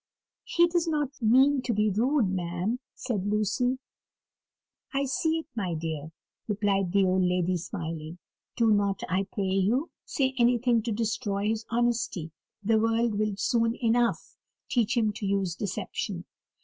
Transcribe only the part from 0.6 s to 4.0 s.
does not mean to be rude, ma'am," said Lucy.